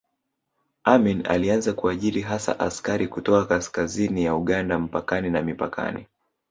Amin 0.83 1.27
alianza 1.27 1.73
kuajiri 1.73 2.21
hasa 2.21 2.59
askari 2.59 3.07
kutoka 3.07 3.45
kaskazini 3.45 4.23
ya 4.25 4.35
Uganda 4.35 4.79
mpakani 4.79 5.29
na 5.29 5.41
mipakani 5.41 6.05